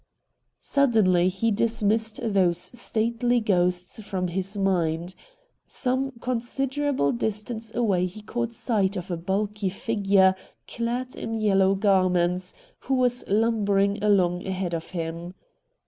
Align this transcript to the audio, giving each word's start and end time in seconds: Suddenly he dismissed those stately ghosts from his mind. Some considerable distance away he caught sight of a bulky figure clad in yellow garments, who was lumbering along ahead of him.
Suddenly 0.61 1.27
he 1.29 1.51
dismissed 1.51 2.19
those 2.23 2.57
stately 2.73 3.39
ghosts 3.39 3.99
from 4.03 4.29
his 4.29 4.57
mind. 4.57 5.13
Some 5.67 6.13
considerable 6.19 7.11
distance 7.11 7.71
away 7.75 8.07
he 8.07 8.23
caught 8.23 8.51
sight 8.51 8.97
of 8.97 9.11
a 9.11 9.15
bulky 9.17 9.69
figure 9.69 10.33
clad 10.67 11.15
in 11.15 11.39
yellow 11.39 11.75
garments, 11.75 12.55
who 12.79 12.95
was 12.95 13.23
lumbering 13.27 14.03
along 14.03 14.47
ahead 14.47 14.73
of 14.73 14.89
him. 14.89 15.35